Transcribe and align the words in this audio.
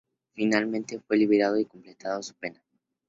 Finalmente 0.33 0.99
fue 0.99 1.15
liberado 1.17 1.59
y 1.59 1.65
completó 1.65 2.23
su 2.23 2.33
pena. 2.33 2.59